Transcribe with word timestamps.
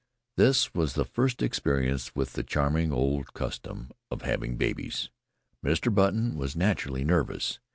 This 0.35 0.73
was 0.73 0.95
their 0.95 1.05
first 1.05 1.43
experience 1.43 2.15
with 2.15 2.33
the 2.33 2.41
charming 2.41 2.91
old 2.91 3.35
custom 3.35 3.91
of 4.09 4.23
having 4.23 4.57
babies 4.57 5.11
Mr. 5.63 5.93
Button 5.93 6.35
was 6.35 6.55
naturally 6.55 7.03
nervous. 7.03 7.59